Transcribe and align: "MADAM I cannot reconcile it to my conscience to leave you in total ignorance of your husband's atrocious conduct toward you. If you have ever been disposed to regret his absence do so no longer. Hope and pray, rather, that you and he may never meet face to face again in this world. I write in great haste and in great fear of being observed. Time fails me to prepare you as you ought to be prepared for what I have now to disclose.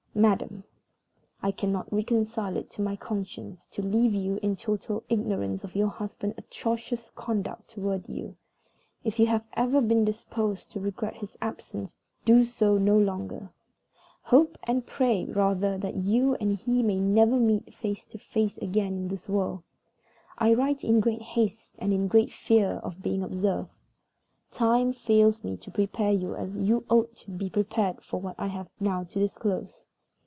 "MADAM 0.13 0.65
I 1.41 1.51
cannot 1.51 1.91
reconcile 1.91 2.57
it 2.57 2.69
to 2.71 2.81
my 2.81 2.97
conscience 2.97 3.69
to 3.69 3.81
leave 3.81 4.13
you 4.13 4.39
in 4.43 4.57
total 4.57 5.03
ignorance 5.07 5.63
of 5.63 5.73
your 5.73 5.87
husband's 5.87 6.37
atrocious 6.37 7.09
conduct 7.11 7.69
toward 7.69 8.09
you. 8.09 8.35
If 9.05 9.17
you 9.19 9.27
have 9.27 9.45
ever 9.53 9.79
been 9.79 10.03
disposed 10.03 10.69
to 10.71 10.81
regret 10.81 11.15
his 11.15 11.37
absence 11.41 11.95
do 12.25 12.43
so 12.43 12.77
no 12.77 12.97
longer. 12.97 13.51
Hope 14.23 14.57
and 14.63 14.85
pray, 14.85 15.23
rather, 15.25 15.77
that 15.77 15.95
you 15.95 16.35
and 16.35 16.57
he 16.57 16.83
may 16.83 16.99
never 16.99 17.39
meet 17.39 17.73
face 17.73 18.05
to 18.07 18.17
face 18.17 18.57
again 18.57 18.93
in 18.97 19.07
this 19.07 19.29
world. 19.29 19.63
I 20.37 20.53
write 20.53 20.83
in 20.83 20.99
great 20.99 21.21
haste 21.21 21.75
and 21.79 21.93
in 21.93 22.09
great 22.09 22.33
fear 22.33 22.81
of 22.83 23.01
being 23.01 23.23
observed. 23.23 23.71
Time 24.51 24.91
fails 24.91 25.45
me 25.45 25.55
to 25.57 25.71
prepare 25.71 26.11
you 26.11 26.35
as 26.35 26.57
you 26.57 26.85
ought 26.89 27.15
to 27.15 27.31
be 27.31 27.49
prepared 27.49 28.03
for 28.03 28.19
what 28.19 28.35
I 28.37 28.47
have 28.47 28.67
now 28.77 29.05
to 29.05 29.17
disclose. 29.17 29.85